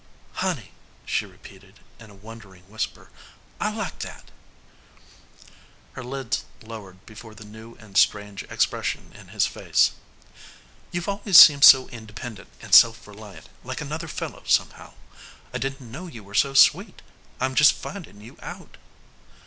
[0.41, 0.71] "Honey!"
[1.05, 3.11] she repeated in a wondering whisper.
[3.59, 4.31] "I like that."
[5.93, 9.91] Her lids lowered before the new and strange expression in his face.
[10.91, 14.93] "You've always seemed so independent and self reliant, like another fellow, somehow.
[15.53, 17.03] I didn't know you were so sweet.
[17.39, 18.77] I'm just finding you out."